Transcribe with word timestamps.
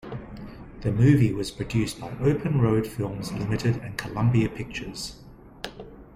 The 0.81 0.91
movie 0.91 1.31
was 1.31 1.51
produced 1.51 1.99
by 2.01 2.09
Open 2.21 2.59
Road 2.59 2.87
Films 2.87 3.31
Limited 3.31 3.75
and 3.83 3.99
Columbia 3.99 4.49
Pictures. 4.49 5.17